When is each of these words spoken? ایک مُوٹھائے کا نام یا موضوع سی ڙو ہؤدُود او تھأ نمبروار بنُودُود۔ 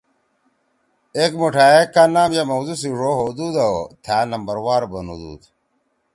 ایک 1.17 1.31
مُوٹھائے 1.39 1.81
کا 1.93 2.03
نام 2.15 2.29
یا 2.37 2.43
موضوع 2.51 2.75
سی 2.81 2.89
ڙو 2.99 3.11
ہؤدُود 3.19 3.55
او 3.65 3.73
تھأ 4.03 4.17
نمبروار 4.31 4.81
بنُودُود۔ 4.91 5.41